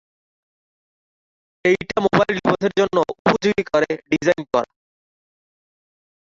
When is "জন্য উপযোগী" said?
2.79-3.63